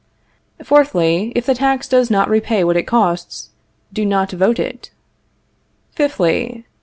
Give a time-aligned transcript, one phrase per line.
[0.63, 1.31] Fourthly.
[1.35, 3.51] If the tax does not repay what it costs,
[3.93, 4.89] do not vote it.
[5.93, 6.65] Fifthly.